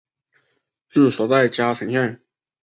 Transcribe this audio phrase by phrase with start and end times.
[0.89, 2.19] 治所在嘉诚县。